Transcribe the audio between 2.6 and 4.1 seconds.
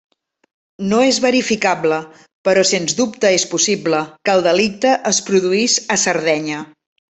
sens dubte és possible,